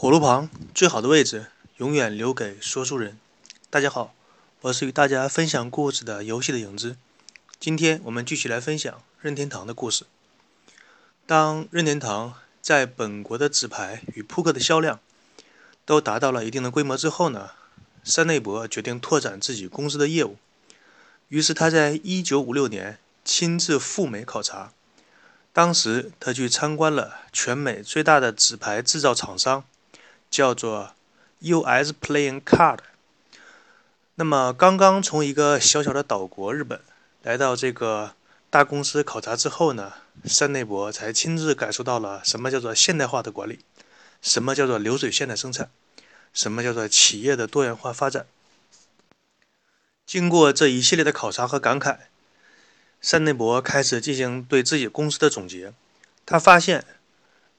[0.00, 1.46] 火炉旁最好的位置，
[1.78, 3.18] 永远留给说书人。
[3.68, 4.14] 大家好，
[4.60, 6.96] 我是与大家分享故事的游戏的影子。
[7.58, 10.04] 今天我们继续来分享任天堂的故事。
[11.26, 15.00] 当任天堂在本国的纸牌与扑克的销量
[15.84, 17.50] 都达到了一定的规模之后呢，
[18.04, 20.36] 山内博决定拓展自己公司的业务。
[21.26, 24.72] 于是他在1956年亲自赴美考察。
[25.52, 29.64] 当时他去参观了全美最大的纸牌制造厂商。
[30.30, 30.94] 叫做
[31.40, 31.92] U.S.
[32.00, 32.78] Playing Card。
[34.16, 36.80] 那么，刚刚从一个小小的岛国日本
[37.22, 38.14] 来到这个
[38.50, 39.92] 大公司考察之后呢，
[40.24, 43.60] 山内博才亲自感受到了什么叫做现代化的管理，
[44.20, 45.70] 什么叫做流水线的生产，
[46.32, 48.26] 什么叫做企业的多元化发展。
[50.04, 51.98] 经过这一系列的考察和感慨，
[53.00, 55.72] 山内博开始进行对自己公司的总结。
[56.26, 56.84] 他发现，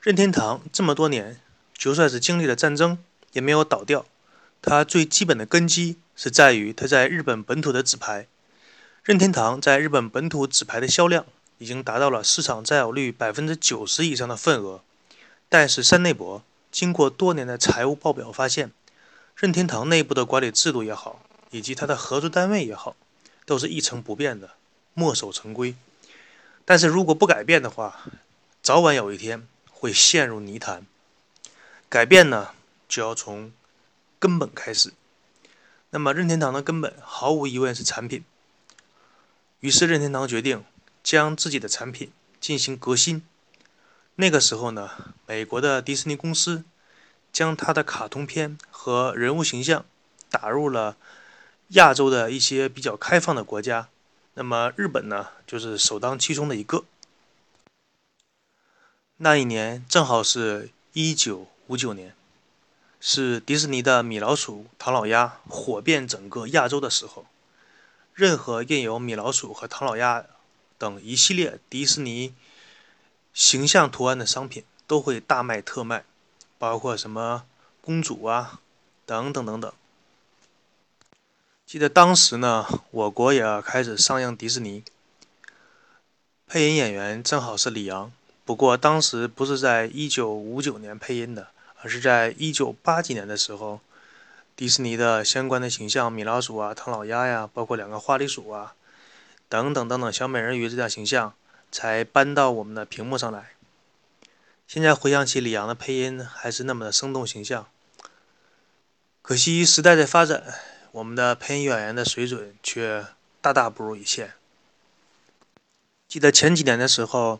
[0.02, 1.40] 任天堂这么多年。
[1.80, 2.98] 就算是经历了战争，
[3.32, 4.06] 也没有倒掉。
[4.62, 8.28] 它最基本的根基是在于它在日本本土的纸牌。
[9.02, 11.26] 任天堂在日本本土纸牌的销量
[11.58, 14.84] 已经达到了市场占有率百分之九十以上的份额。
[15.48, 18.72] 但是山内博经过多年的财务报表发现，
[19.38, 22.98] 任天堂内部的管理制度也好，以及它的合作单位也好，
[23.46, 24.50] 都是一成不变的，
[24.94, 25.74] 墨守成规。
[26.66, 28.02] 但是如果不改变的话，
[28.62, 30.86] 早晚有一天会陷入泥潭。
[31.90, 32.54] 改变呢，
[32.88, 33.52] 就要从
[34.20, 34.94] 根本开始。
[35.90, 38.24] 那么，任天堂的根本毫无疑问是产品。
[39.62, 40.64] 于是，任天堂决定
[41.02, 43.24] 将自己的产品进行革新。
[44.18, 46.64] 那个时候呢，美国的迪士尼公司
[47.34, 49.84] 将它的卡通片和人物形象
[50.30, 50.96] 打入了
[51.70, 53.90] 亚洲的一些比较开放的国家。
[54.36, 56.86] 那么，日本呢，就是首当其冲的一个。
[59.18, 61.48] 那一年正好是一九。
[61.70, 62.16] 五九年，
[63.00, 67.28] 是迪士尼的米老鼠、唐老鸭火遍整个亚洲的时候。
[68.16, 70.26] 任何印有米老鼠和唐老鸭
[70.80, 72.34] 等一系列迪士尼
[73.36, 76.04] 形象图案的商品都会大卖特卖，
[76.58, 77.46] 包括什么
[77.82, 78.60] 公主啊，
[79.06, 79.72] 等等等等。
[81.68, 84.84] 记得当时呢，我国也开始上映迪士尼，
[86.48, 88.12] 配音演员正好是李阳，
[88.44, 91.50] 不过当时不是在一九五九年配音的。
[91.82, 93.80] 而是在一九八几年的时候，
[94.56, 98.76] 迪士尼的相关的形象，米老鼠啊、唐老鸭呀，包括两个花栗鼠啊，
[99.48, 101.34] 等等等等，小美人鱼这样形象
[101.72, 103.52] 才搬到我们的屏幕上来。
[104.68, 107.66] 现在回想起李阳的配音，还是那么的生动形象。
[109.22, 110.44] 可惜时代在发展，
[110.92, 113.06] 我们的配音演员的水准却
[113.42, 114.34] 大大不如以前。
[116.08, 117.40] 记得前几年的时候，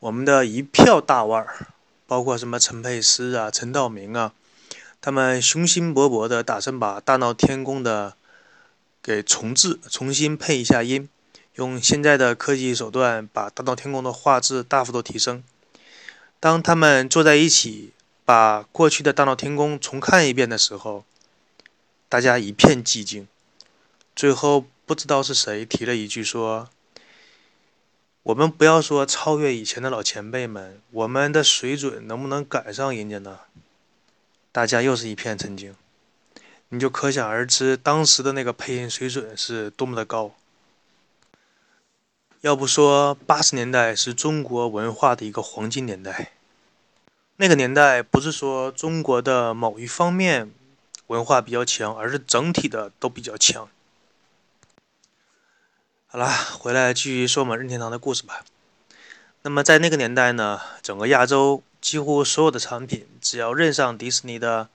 [0.00, 1.68] 我们的一票大腕儿。
[2.06, 4.32] 包括什么陈佩斯啊、陈道明啊，
[5.00, 8.14] 他们雄心勃勃的打算把《大闹天宫》的
[9.02, 11.08] 给重置、重新配一下音，
[11.54, 15.42] 用现在的科技手段把《大闹天宫》的画质大幅度提升。
[16.38, 17.92] 当他们坐在一起
[18.24, 21.04] 把过去的《大闹天宫》重看一遍的时候，
[22.08, 23.26] 大家一片寂静。
[24.14, 26.68] 最后不知道是谁提了一句说。
[28.24, 33.40] 我们不要说超越以前的老前辈们，我们的水准能不能赶上人家呢？
[34.50, 35.74] 大家又是一片沉静，
[36.70, 40.34] 你就可想而知当时的那个配音水准是多么的高。
[42.40, 46.32] 要不说八十年代是中国文化的一个黄金年代，
[47.36, 50.50] 那个年代不是说中国的某一方面
[51.08, 53.68] 文化比较强，而是整体的都比较强。
[56.14, 58.44] 好啦，回来继续说我们任天堂的故事吧。
[59.42, 64.68] 那么在那个年代呢，整个亚洲几乎所有的产品，只要认上迪士尼的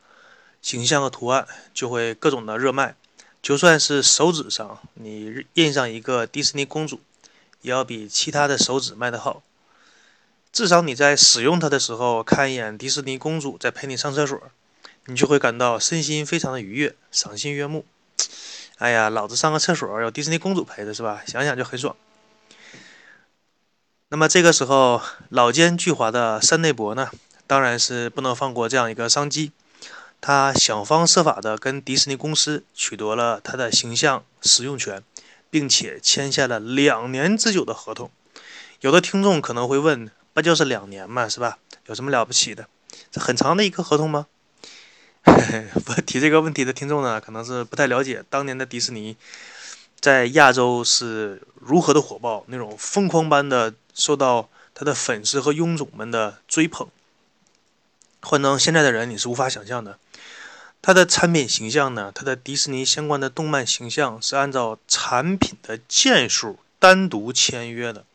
[0.61, 2.97] 形象和图案，就会各种的热卖。
[3.41, 6.99] 就算是手指上你印上一个迪士尼公主，
[7.61, 9.41] 也要比其他的手指卖得好。
[10.51, 14.37] 至少你在使用它的时候，看一眼迪士尼公主在陪你上厕所，
[15.05, 17.85] 你就会感到身心非常的愉悦，赏心悦目。
[18.79, 21.21] 哎呀，老子上个厕所有迪士尼公主陪着是吧？
[21.27, 21.97] 想想就很爽。
[24.07, 27.11] 那么这个时候，老奸巨猾的山内博呢，
[27.45, 29.51] 当然是不能放过这样一个商机。
[30.21, 35.03] 他想方设法的跟迪士尼公司取得了他的形象使用权，
[35.49, 38.09] 并且签下了两年之久的合同。
[38.79, 41.57] 有的听众可能会问，不就是两年嘛，是吧？
[41.87, 42.69] 有什么了不起的？
[43.11, 44.27] 这很长的一个合同吗？
[45.85, 49.15] 不提这个问题的听众呢，可能是不太了解当年的迪士尼
[49.99, 56.87] 在亚洲是如何的火爆，那种疯狂般的受到他的粉丝和佣种们的追捧。
[58.21, 59.99] 换成现在的人，你是无法想象的。
[60.81, 68.05] 它的产品形象呢，它的迪士尼相关的动漫形象是按照产品的件数单独签约的。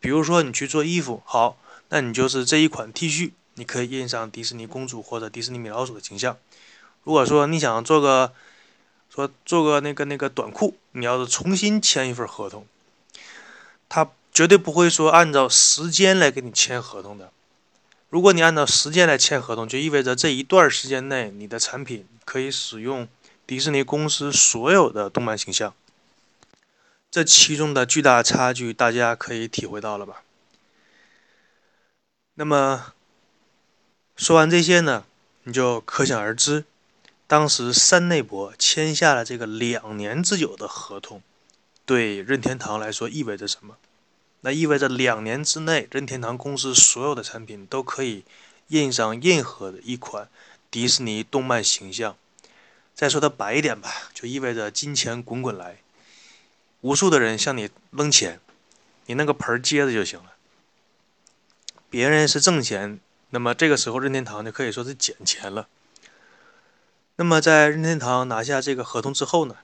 [0.00, 1.58] 比如说你去做衣服，好，
[1.90, 6.38] 那你就是这一款 T 恤，你可以印上迪士尼公主或者迪士尼米老鼠的形象。
[7.06, 8.32] 如果说你想做个
[9.08, 12.66] 说做个那个那个短裤，你要是重新签一份合同，
[13.88, 17.30] 他绝对不会说按照时间来给你签合同的。
[18.10, 23.06] 如果你按照时间来签合同，就意味着这一段时间内你的产品可以使用
[23.46, 25.72] 迪士尼公司所有的动漫形象。
[27.08, 30.24] 这其中的巨大差距，大家可以体会到了吧？
[32.34, 32.92] 那么
[34.16, 35.04] 说完这些呢，
[35.44, 36.64] 你就可想而知，
[37.28, 41.20] 当时山内博签下了这个两年之久的合同，
[41.84, 43.76] 对任天堂来说意味着什么？
[44.42, 48.24] 那意味着两年之内，任天堂公司所有的产品都可以
[48.68, 50.28] 印上任何的一款
[50.70, 52.16] 迪士尼动漫形象。
[52.94, 55.78] 再说的白一点吧，就意味着金钱滚滚来，
[56.82, 58.40] 无数的人向你扔钱，
[59.06, 60.34] 你那个盆接着就行了。
[61.90, 63.00] 别人是挣钱，
[63.30, 65.66] 那么这个时候任天堂就可以说是捡钱了。
[67.18, 69.56] 那么在任天堂拿下这个合同之后呢？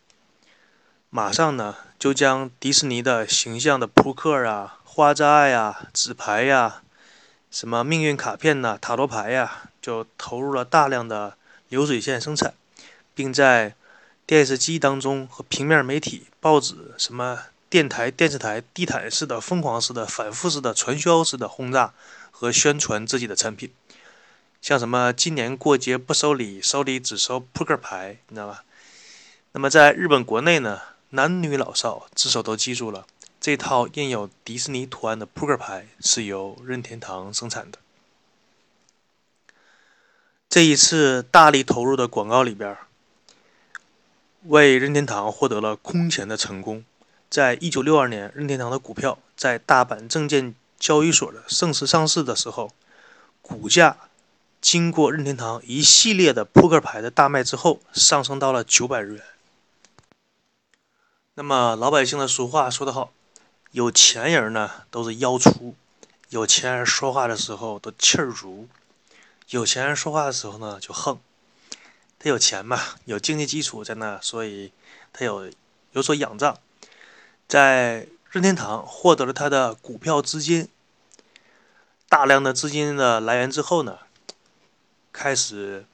[1.10, 6.82] 马上呢，就将迪士尼的形象的扑克啊、花扎呀、纸牌呀、
[7.50, 11.36] 什么命运卡片呐、塔罗牌呀，就投入了大量的
[11.68, 12.54] 流水线生产，
[13.14, 13.74] 并在
[14.24, 17.38] 电视机当中和平面媒体、报纸、什么
[17.68, 21.92] 电台、电视台地毯式的、疯狂式的、反复式的、传销式的轰炸
[22.30, 23.70] 和宣传自己的产品，
[24.62, 28.62] 像什么今年过节不收礼，收礼只收扑克牌，你知道吧？
[29.50, 30.80] 那么在日本国内呢？
[31.10, 33.04] 男女老少至少都记住了，
[33.40, 37.78] 这套印有迪士尼图案的扑克牌是由任天堂生产的。
[40.48, 42.78] 这一次大力投入的广告里边，
[44.44, 46.84] 为任天堂获得了空前的成功。
[47.28, 52.70] 在一九六二年，任天堂的股票在大阪证券交易所的正式上市的时候，
[53.42, 53.98] 股价
[54.62, 59.24] 经过任天堂一系列的扑克牌的大卖之后，上升到了九百日元。
[61.34, 63.12] 那么老百姓的俗话说得好，
[63.72, 65.74] 有钱人呢都是腰粗，
[66.28, 68.68] 有钱人说话的时候都气儿足，
[69.48, 71.18] 有钱人说话的时候呢就横。
[72.20, 74.70] 他有钱嘛，有经济基础在那，所以
[75.12, 75.50] 他有
[75.90, 76.56] 有所仰仗。
[77.48, 80.68] 在任天堂获得了他的股票资金，
[82.08, 83.98] 大量的资金的来源之后呢，
[85.12, 85.84] 开始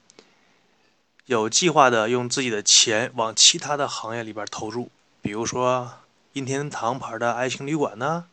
[1.25, 4.89] 有计划的用自己的钱往其他的行业里边投入。
[5.21, 5.99] 比如说，
[6.33, 8.25] 任天堂牌的爱情旅馆呢，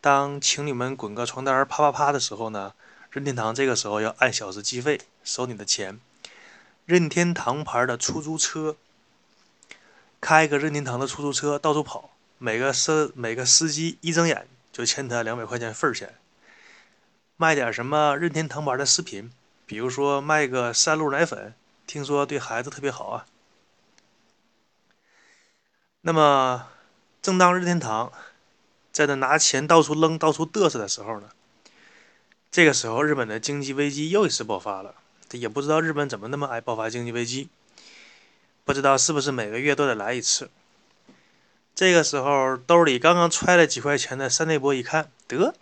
[0.00, 2.74] 当情侣们滚个床单啪啪啪的时候呢，
[3.10, 6.00] 任天堂这个时候要按小时计费收你的钱。
[6.84, 8.76] 任天堂牌的出租车，
[10.20, 16.14] 开个任天堂的出租车到处跑，每个司每个司机一睁眼就欠他两百块钱份儿钱。
[17.36, 19.30] 卖点什么任天堂牌的饰品，
[19.66, 21.54] 比如说卖个三鹿奶粉，
[21.86, 23.26] 听说对孩子特别好啊。
[26.00, 26.68] 那么，
[27.20, 28.12] 正当任天堂
[28.92, 31.28] 在那拿钱到处扔、到处嘚瑟的时候呢，
[32.50, 34.94] 这个时候日本的经济危机又一次爆发了。
[35.32, 37.48] 也不知道日本怎么那么爱爆发经济危机，
[38.64, 40.48] 不知道是不是每个月都得来一次。
[41.74, 45.52] 这个时候兜里刚刚揣了几块钱的山内博一看，得，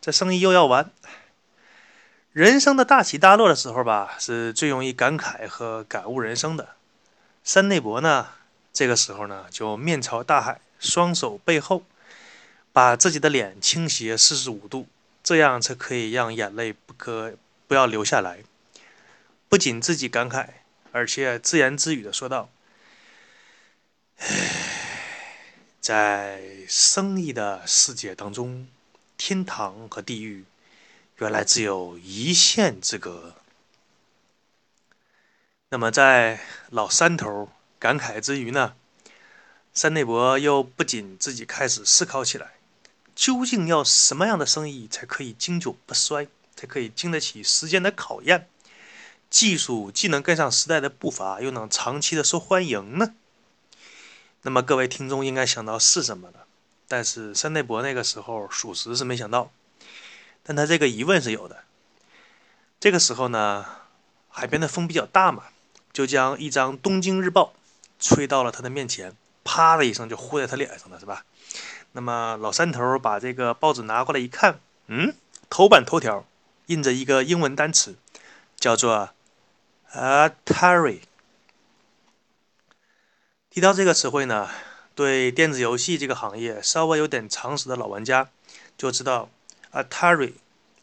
[0.00, 0.90] 这生意又要完。
[2.34, 6.70] 人生的大起大落的时候吧，是最容易感慨和感悟人生的。
[7.44, 8.26] 山内博呢？
[8.72, 11.84] 这个时候呢，就面朝大海，双手背后，
[12.72, 14.88] 把自己的脸倾斜四十五度，
[15.22, 17.36] 这样才可以让眼泪不可
[17.68, 18.40] 不要流下来。
[19.48, 20.48] 不仅自己感慨，
[20.90, 22.48] 而且自言自语的说道
[24.18, 24.26] ：“唉，
[25.80, 28.66] 在生意的世界当中，
[29.16, 30.44] 天堂和地狱
[31.24, 33.34] 原来只有一线之隔。”
[35.70, 36.40] 那么，在
[36.70, 37.50] 老三头。
[37.80, 38.74] 感慨之余呢，
[39.74, 42.54] 山内博又不仅自己开始思考起来：
[43.14, 46.26] 究竟要什么样的生意才可以经久不衰，
[46.56, 48.48] 才可以经得起时间的考验？
[49.28, 53.12] 技术既能跟上时代的步伐，又能长期的受欢迎呢？
[54.40, 56.46] 那么各位听众应该想到是什么了？
[56.88, 59.52] 但是山内博那个时候属实是没想到，
[60.44, 61.64] 但他这个疑问是有的。
[62.78, 63.66] 这个时候呢，
[64.28, 65.44] 海边的风比较大嘛，
[65.92, 67.52] 就将一张《东京日报》。
[68.00, 71.24] 吹到了他的面前，啪的一声就呼在他脸上了，是吧？
[71.92, 75.14] 那么老三头把这个报纸拿过来一看，嗯，
[75.48, 76.26] 头版头条
[76.66, 77.96] 印着一个英文单词，
[78.56, 79.10] 叫做
[79.92, 81.00] Atari。
[83.48, 84.50] 提到这个词汇呢，
[84.94, 88.28] 对电子游戏这个行业稍微有点常识的老玩家
[88.76, 89.30] 就知道
[89.74, 90.34] Atari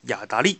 [0.04, 0.60] 雅达利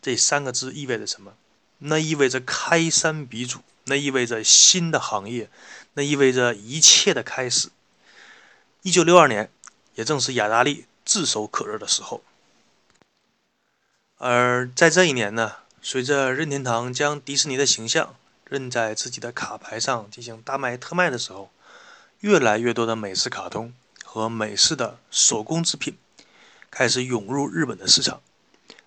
[0.00, 1.34] 这三个字意味着什么。
[1.80, 5.48] 那意味着开山鼻祖，那意味着新的行业，
[5.94, 7.68] 那意味着一切的开始。
[8.82, 9.48] 一九六二年，
[9.94, 12.24] 也正是雅达利炙手可热的时候。
[14.16, 21.52] 而在这一年呢，随着任天堂将迪士尼的形象认在自己的卡牌上进行大卖特卖的时候，
[22.20, 23.72] 越来越多的美式卡通
[24.02, 25.96] 和美式的手工制品
[26.70, 28.20] 开始涌入日本的市场。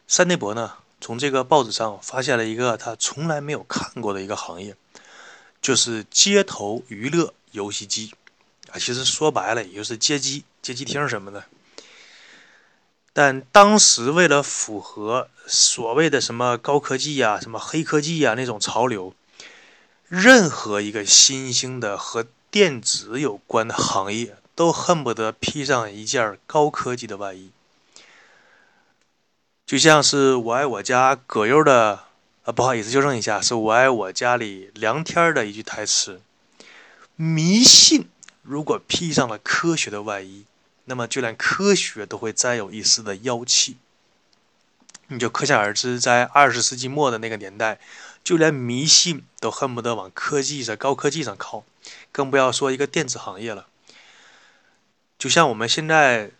[0.07, 0.73] 山内博呢？
[1.03, 4.75] 从这个报纸上发现了一个他从来没有看过的一个行业，
[5.59, 8.13] 就是街头娱乐游戏机
[8.71, 8.77] 啊。
[8.77, 11.45] 其实说白了，也就是街机、街机厅什么的。
[13.13, 19.15] 但当时为了符合所谓的什么高科技呀、什么黑科技呀那种潮流，
[20.07, 27.49] 任何一个新兴的和电子有关的行业，都恨不得披上一件高科技的外衣。
[29.71, 32.03] 就像是我爱我家葛优的，
[32.43, 36.19] 啊，不好意思，纠正一下，是我爱我家里梁天的一句台词：
[37.15, 38.09] 迷信
[38.41, 40.43] 如果披上了科学的外衣，
[40.83, 43.77] 那么就连科学都会沾有一丝的妖气。
[45.07, 47.79] 你就可想而知，在二十世纪末的那个年代，
[48.25, 51.63] 就连迷信都恨不得往科技上、高科技上靠，
[52.11, 53.67] 更不要说一个电子行业了。
[55.17, 56.31] 就像我们现在。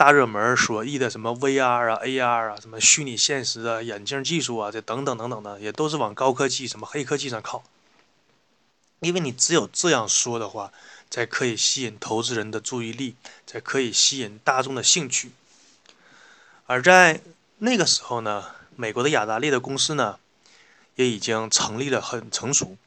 [0.00, 7.62] 大热门所译的什么 VR 啊、AR 啊、什么虚拟现实啊、眼镜技术啊，这等等等等的，也都是往高科技、什么黑科技上靠。
[9.00, 10.72] 因为你只有这样说的话，
[11.10, 13.16] 才可以吸引投资人的注意力，
[13.46, 15.32] 才可以吸引大众的兴趣。
[16.64, 17.20] 而在
[17.58, 20.18] 那个时候呢，美国的雅达利的公司呢，
[20.96, 22.78] 也已经成立了，很成熟。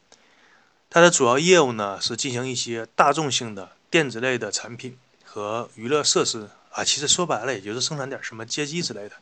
[0.89, 6.49] 它的主要业务呢，是进行一些大众性的电子类的产品和娱乐设施。
[6.73, 9.15] 啊，其实说白了，也就是生产点什么街机之类的。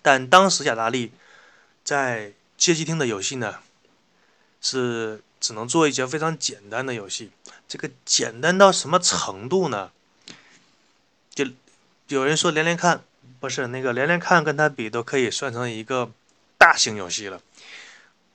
[0.00, 1.12] 但当时雅达利
[1.84, 3.60] 在街机厅的游戏呢，
[4.62, 7.32] 是只能做一些非常简单的游戏。
[7.68, 9.90] 这个简单到什么程度呢？
[11.34, 11.44] 就
[12.08, 13.04] 有人说连连看，
[13.38, 16.10] 不是那个连连看，跟它比都可以算成一个
[16.56, 17.42] 大型游戏了。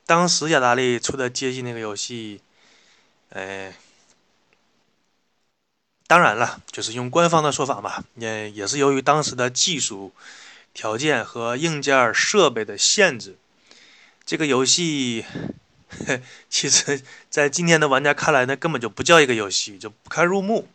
[0.06, 2.40] 当时雅达利出的街机那个游戏，
[3.30, 3.74] 哎。
[6.10, 10.12] 当然了，就是用官方的说法嘛，也也是由于当时的技术
[10.74, 13.36] 条件和硬件设备的限制，
[14.26, 15.24] 这个游戏，
[16.50, 17.00] 其实，
[17.30, 20.66] 在今天的玩家看来，呢根本就不叫一个游戏，就不堪入目。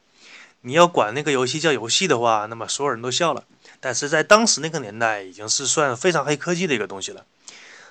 [0.62, 3.44] 你要管那个游戏叫游戏的话，那么所有人都笑了。
[3.82, 7.26] 但是在当时那个年代，已经是算非常黑科技的一个东西了。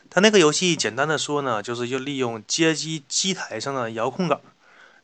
[0.08, 4.40] 它那个游戏简单的说呢，就是就利用街机机台上的遥控杆。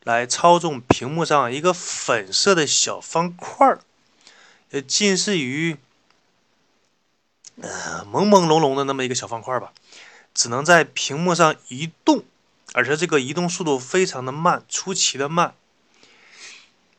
[0.02, 3.80] 来操纵屏幕上一个粉色的小方块儿，
[4.70, 5.76] 呃，近似于
[7.60, 9.74] 呃朦朦胧胧的那么一个小方块吧，
[10.32, 12.24] 只能在屏幕上移动，
[12.72, 15.54] 而且这个移动速度非常的慢，出奇的慢。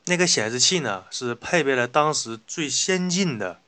[0.05, 3.59] 那个显示器呢，是配备了当时最先进的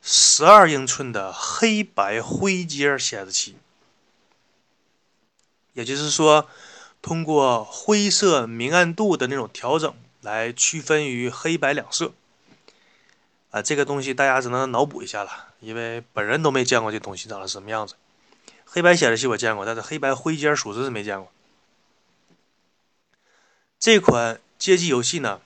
[0.00, 3.56] 十二英寸的黑白灰阶显示器，
[5.72, 6.48] 也就是说。
[7.00, 12.12] 通过灰色明暗度的那种调整来区分于黑白两色，
[13.50, 17.94] 啊，这个东西大家只能脑补一下了，因为本人都没见过这东西长得什么样子。
[18.64, 21.32] 黑白显示器我见过，但是黑白灰阶属实是没见过。
[23.78, 25.40] 这款街机游戏呢，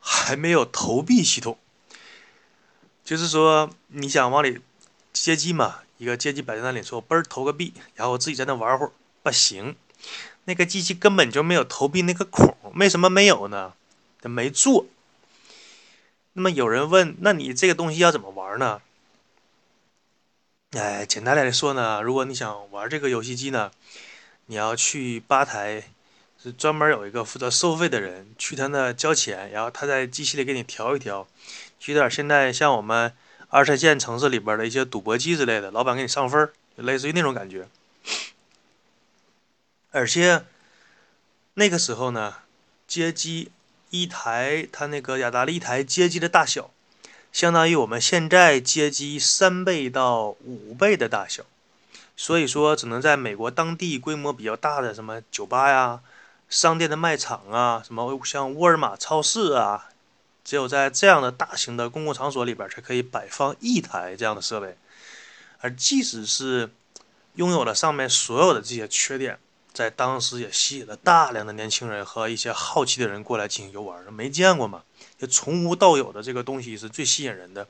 [0.00, 1.56] 还没有投币系统，
[3.04, 4.60] 就是说你想往里
[5.12, 9.76] 街机嘛，一个街机摆在那里，说我嘣投个币，然后我自己在那玩会儿，不行。
[10.48, 13.74] 那个机器根本就没有投币那个孔，为什么没有呢？
[14.22, 14.86] 它没做。
[16.32, 18.80] 那么有人问，那你这个东西要怎么玩呢？
[20.70, 23.70] 哎，简单来说呢，如果你想玩这个游戏机呢，
[24.46, 25.82] 你要去吧台，
[26.42, 31.28] 是专门有一个负责收费的人，去他那交钱，然后他在机器里给你调一调，
[31.84, 33.12] 有点现在像我们
[33.50, 37.68] 二三线城市里边的一些赌博机之类的，老板给你上分，类似于那种感觉。
[39.90, 40.44] 而且
[41.54, 42.36] 那个时候呢，
[42.86, 43.50] 街机
[43.90, 46.70] 一台，它那个雅达利一台街机的大小，
[47.32, 51.44] 相当于我们现在街机三倍到五倍的大小，
[52.16, 56.00] 所以说只能在美国当地规模比较大的什么酒吧呀、
[56.50, 59.88] 商店的卖场啊、什么像沃尔玛超市啊，
[60.44, 64.76] 只有在这样的大型的公共场所里边才可以摆放一台这样的设备，
[65.60, 66.70] 而即使是
[67.36, 69.38] 拥有了上面所有的这些缺点，
[69.78, 74.12] 在当时也吸引了大量的年轻人和一些好奇的人过来进行游玩。
[74.12, 74.82] 没见过嘛，
[75.16, 77.68] 就从无到有的这个东西是最吸引人的。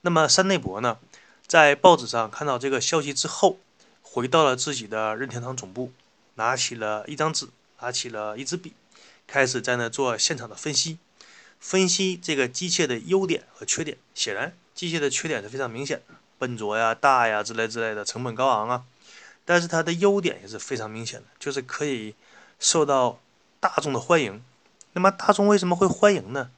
[0.00, 0.98] 那么山内博呢，
[1.46, 3.60] 在报纸上看到这个消息之后，
[4.02, 5.92] 回到了自己的任天堂总部，
[6.34, 7.46] 拿起了一张纸，
[7.78, 8.72] 拿起了一支笔，
[9.28, 10.98] 开始在那做现场的分析。
[11.60, 18.82] 分析这个机械的优点和缺点，显然机械的缺点是非常明显的，笨拙呀、大呀之类之类的，成本高昂啊。
[19.48, 22.14] 但是它的优点也是非常明显的，就是可以
[22.60, 23.18] 受到
[23.60, 24.44] 大众的欢迎。
[24.92, 26.50] 那么大众为什么会欢迎呢？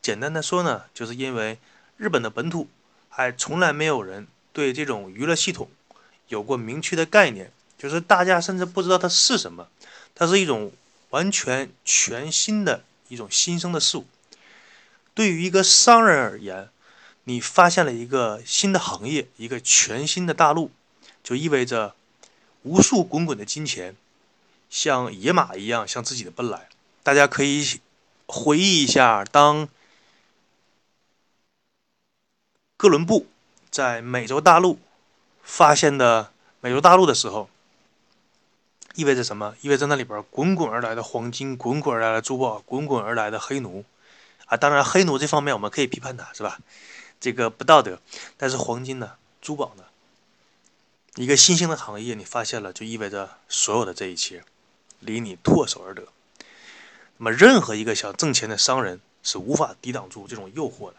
[0.00, 1.58] 简单的说呢，就是因为
[1.96, 2.68] 日本的本土
[3.08, 5.68] 还从来没有人对这种娱乐系统
[6.28, 9.66] 有过明确的概念，就是大家甚至不知道它是什么，
[10.14, 10.70] 它是一种
[11.10, 14.06] 完全全新的一种新生的事物。
[15.14, 16.68] 对于一个商人而言，
[17.24, 20.70] 你发现了一个新的行业，一个全新的大陆，
[21.24, 21.96] 就意味着
[22.66, 23.94] 无数滚滚的金钱
[24.68, 26.68] 像野马一样向自己的奔来。
[27.04, 27.80] 大家可以
[28.26, 29.68] 回忆一下，当
[32.76, 33.28] 哥伦布
[33.70, 34.80] 在美洲大陆
[35.44, 37.48] 发现的美洲大陆的时候，
[38.96, 39.54] 意味着什么？
[39.60, 43.84] 意味着那里边滚滚而来的黄金，滚滚而来的珠宝，滚滚而来的黑奴。
[44.46, 46.58] 啊，当然，黑奴这方面我们可以批判他，是吧？
[47.20, 48.00] 这个不道德。
[48.36, 49.84] 但是黄金呢，珠宝呢，
[51.16, 54.44] 一个新兴的行业，你发现了，就意味着所有的这一切
[55.00, 56.02] 离你唾手而得。
[57.16, 60.96] 那么，任何一个想挣钱的商人是无法抵挡住这种诱惑的。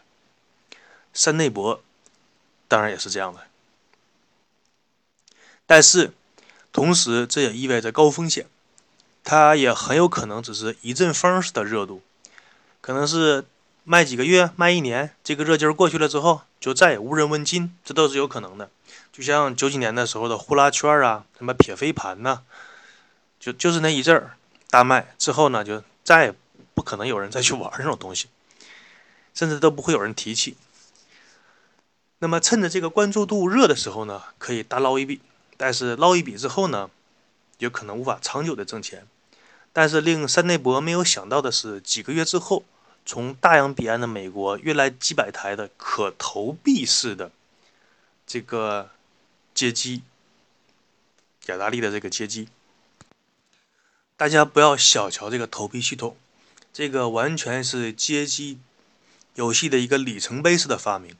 [1.14, 1.80] 山内博
[2.66, 3.46] 当然也是这样的。
[5.66, 6.12] 但是，
[6.72, 8.48] 同时这也意味着高风险，
[9.22, 12.02] 它也很有可能只是一阵风式的热度。
[12.80, 13.44] 可能是
[13.84, 18.68] 卖几个月、卖一年，这个热劲儿过去了之后，就再也无人问津，这都是有可能的。
[19.18, 22.42] 就像九几年的时候的呼啦圈啊，什么撇飞盘呐，
[23.40, 24.36] 就就是那一阵儿
[24.70, 26.34] 大卖之后呢，就再也
[26.72, 28.28] 不可能有人再去玩这种东西，
[29.34, 30.56] 甚至都不会有人提起。
[32.20, 35.20] 那么趁着这个关注度热的时候呢，可以大捞一笔，
[35.56, 36.88] 但是捞一笔之后呢，
[37.58, 39.04] 有可能无法长久的挣钱。
[39.72, 42.62] 但是令山内博没有想到的是，几个月之后。
[43.06, 47.30] 从大洋彼岸的美国运来几百台的可投币式的
[48.26, 48.90] 这个
[49.58, 50.02] 接机，
[51.46, 52.46] 雅达利的这个接机，
[54.16, 56.16] 大家不要小瞧这个投币系统，
[56.72, 58.60] 这个完全是街机
[59.34, 61.16] 游戏的一个里程碑式的发明。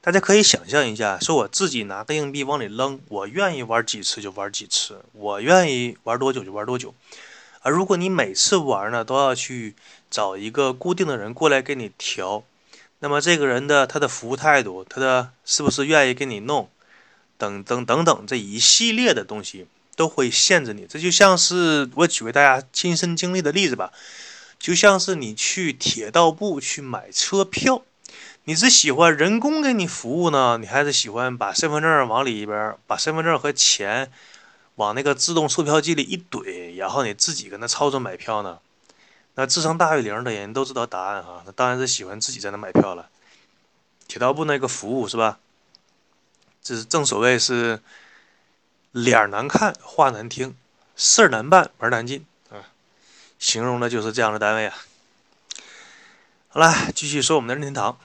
[0.00, 6.96] 大家可以想象一下，说我自己拿个硬币往里扔，我愿意玩几次就玩几次，我愿意玩多久就玩多久。
[7.60, 9.76] 而如果你每次玩呢，都要去
[10.10, 12.42] 找一个固定的人过来给你调，
[12.98, 16.68] 那么这个人的他的服务态度，他的是不是愿意给你弄，
[17.38, 20.86] 等等等等这一系列的东西都会限制你。
[20.88, 23.92] 这就像是我举个大家亲身经历的例子吧，
[24.58, 27.82] 就像是你去铁道部去买车票，
[28.44, 34.10] 你是喜欢人工给你服务呢，你还是喜欢把身份证往里边，把身份证和钱。
[34.76, 38.58] 往那个自动售票机里一怼，然后你自己跟那操作买票呢？
[39.34, 43.08] 那智商大于零的人都知道答案哈，那当然是喜欢自己在那买票了。
[44.06, 45.38] 铁道部那个服务是吧？
[46.66, 47.78] 这是正所谓是
[48.90, 50.56] 脸难看话难听，
[50.96, 52.58] 事儿难办门难进啊，
[53.38, 54.76] 形容的就是这样的单位啊。
[56.48, 57.96] 好了，继续说我们的任天堂。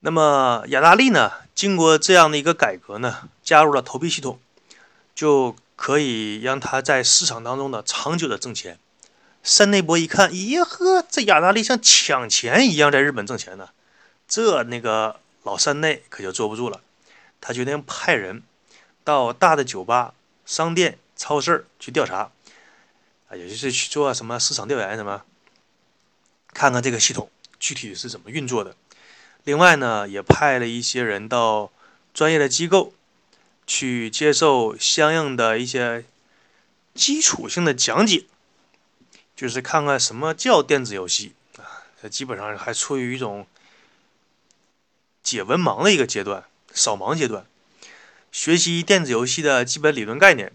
[0.00, 1.30] 那么雅达利呢？
[1.54, 4.40] 经过这样的一个改革呢，加入了投币系统。
[5.14, 8.80] 就可以让他在市场当中呢长久的挣钱。
[9.44, 13.68] 山内博一看，咦呵，这雅达利像抢钱一样在日本挣钱呢，
[14.26, 16.80] 这那个老三内可就坐不住了。
[17.40, 18.42] 他决定派人
[19.04, 20.14] 到大的酒吧、
[20.46, 22.30] 商店、超市去调查，
[23.28, 25.24] 啊，也就是去做什么市场调研什么，
[26.52, 28.76] 看看这个系统具体是怎么运作的。
[29.44, 31.70] 另外呢，也派了一些人到
[32.12, 32.92] 专业的机构。
[33.64, 36.04] 去接受相应的一些
[36.94, 38.24] 基础性的讲解，
[39.36, 43.46] 就是看看什么叫电子游戏啊，它基本上还处于一种
[45.22, 47.46] 解文盲的一个阶段，扫盲阶段，
[48.30, 50.52] 学习电子游戏的基本理论概念，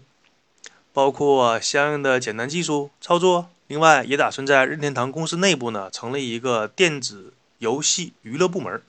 [0.92, 3.50] 包括相应的简单技术操作。
[3.66, 8.82] 另外，也打算在任天堂公司内部呢，成立一个电子游戏娱乐部门，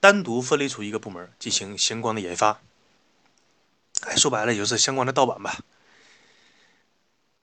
[0.00, 2.60] 单独分离出一个部门进行相关的研发。
[4.02, 5.58] 哎，说白了也就是相关的盗版吧。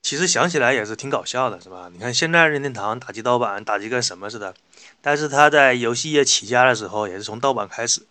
[0.04, 1.88] 其实想起来也是挺搞笑的，是吧？
[1.90, 4.54] 你看现在任天堂打击盗版，打击跟什么似的。
[5.00, 8.06] 但是他在游戏业起家的时候，也是从盗版开始。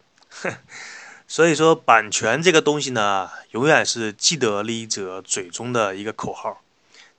[1.27, 6.61] 所以说，版权这个东西呢，永远是既得利益者嘴中的一个口号。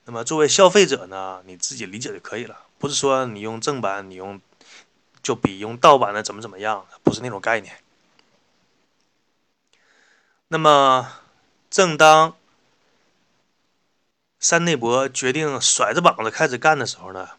[0.06, 4.40] 那么作为消费者呢，你自己理解就可以了，不是说你用正版，你用
[5.22, 7.76] 就比用盗版的怎么怎么样，不是那种概念。
[10.48, 11.12] 那么，
[11.70, 12.34] 正当
[14.44, 17.30] 山内博决定甩着膀子开始干的时候呢，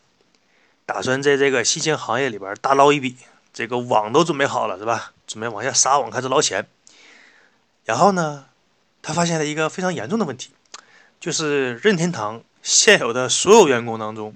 [0.87, 3.15] 打算在这个新兴行业里边大捞一笔，
[3.53, 5.11] 这个网都准备好了，是吧？
[5.27, 6.67] 准备往下撒网，开始捞钱。
[7.83, 8.45] 然后呢，
[9.03, 10.49] 他发现了一个非常严重的问题，
[11.19, 14.35] 就是任天堂现有的所有员工当中，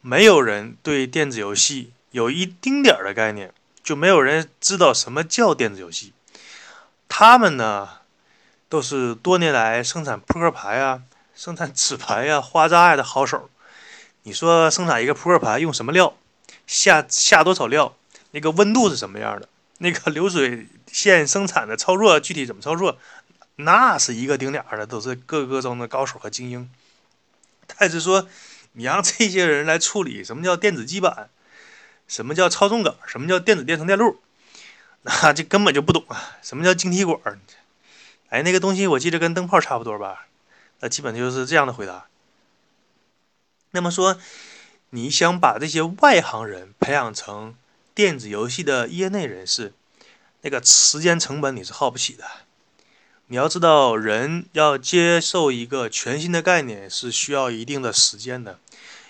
[0.00, 6.14] 没有人对电子游戏有一丁点儿的概念，就没有人知道什么叫电子游戏。
[7.10, 7.86] 他们呢，
[8.70, 11.02] 都是多年来生产扑克牌啊、
[11.34, 13.50] 生产纸牌呀、花扎呀的好手。
[14.22, 16.16] 你说生产一个扑克牌用什么料，
[16.66, 17.96] 下下多少料，
[18.30, 22.98] 那个温度是什么样的，那个流水线生产的操作具体怎么操作，
[23.56, 26.70] 那是一个顶俩的，都是各个中的高手和精英。
[27.66, 28.28] 但是说，
[28.72, 31.28] 你让这些人来处理什么叫电子基板，
[32.08, 34.20] 什么叫操纵杆，什么叫电子电程电路。
[35.02, 36.38] 那这根本就不懂啊！
[36.40, 37.20] 什么叫晶体管？
[38.30, 40.26] 哎，那个东西我记得跟灯泡差不多吧？
[40.84, 42.08] 那基本就是这样的回答。
[43.70, 44.18] 那么说，
[44.90, 47.54] 你想把这些外行人培养成
[47.94, 49.72] 电子游戏的业内人士，
[50.42, 52.26] 那个时间成本你是耗不起的。
[53.28, 58.58] 你要知道，人要接受一个全新的概念是需要一定的时间的。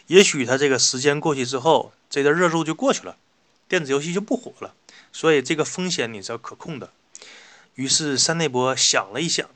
[0.06, 3.16] 也许他这个时间过去之后，这个热度就过去了，
[3.66, 4.72] 电子游戏就不火了。
[5.12, 6.92] 所以这个风险你是要可控的。
[7.74, 9.50] 于是山内博想了一想，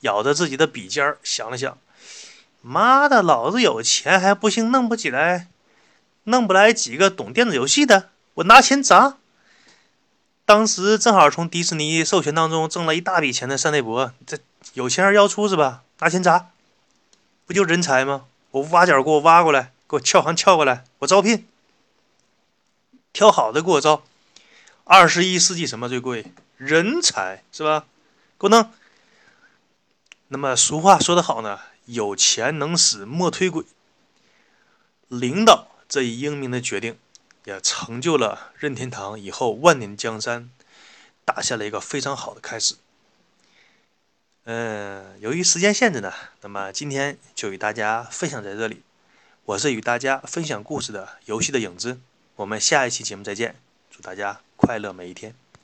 [0.00, 1.78] 咬着自己的笔尖儿想了想
[2.60, 5.48] ：“妈的，老子有钱还不行，弄不起来，
[6.24, 9.18] 弄不来几个懂电子游戏的，我拿钱砸。”
[10.46, 14.38] 当时正好从迪士尼授权当中挣了一大笔钱的山内博，这
[14.74, 15.82] 有钱人要出是吧？
[16.00, 16.50] 拿钱砸，
[17.46, 18.26] 不就人才吗？
[18.50, 21.46] 我挖角给我挖过来，给我撬行撬过来，我招聘，
[23.12, 24.02] 挑好的给我招。
[24.84, 26.26] 二十一世纪什么最贵？
[26.58, 27.86] 人才是吧？
[28.38, 28.70] 给我弄。
[30.34, 33.64] 那么俗话说得好呢，有钱能使磨推鬼。
[35.06, 36.98] 领导这一英明的决定，
[37.44, 40.50] 也成就了任天堂以后万年江山
[41.24, 42.74] 打下了一个非常好的开始。
[44.42, 48.82] 嗯，由于时间限制呢，那么今天就与大家分享在这里。
[49.44, 52.00] 我是与大家分享故事的游戏的影子，
[52.34, 53.54] 我们下一期节目再见。
[53.88, 55.43] 祝大家快乐每一天。